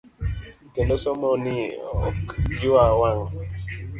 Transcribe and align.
Kendo 0.73 0.95
somo 1.03 1.29
ni 1.43 1.57
ok 2.05 2.25
ywa 2.61 2.85
wang'. 2.99 3.27